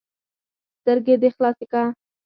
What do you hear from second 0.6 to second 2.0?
سترګه دې خلاصه که.